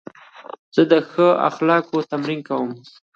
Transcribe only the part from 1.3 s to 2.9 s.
اخلاقو تمرین کوم.